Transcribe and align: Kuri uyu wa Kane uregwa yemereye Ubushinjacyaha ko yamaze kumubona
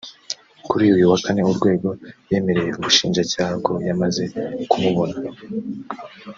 Kuri 0.69 0.83
uyu 0.95 1.11
wa 1.11 1.17
Kane 1.23 1.41
uregwa 1.51 1.91
yemereye 2.29 2.71
Ubushinjacyaha 2.77 3.55
ko 3.65 3.73
yamaze 3.87 4.23
kumubona 4.69 5.17